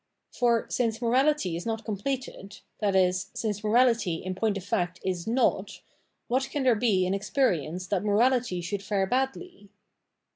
[0.31, 3.11] For, since morality is not completed, i.e.
[3.11, 5.79] since morality in point of fact is not,
[6.27, 9.69] what can there be in experience that morality should fare badly